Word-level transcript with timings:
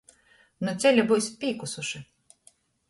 Nu 0.69 0.73
ceļa 0.85 1.05
byusit 1.11 1.39
pīkusuši. 1.45 2.05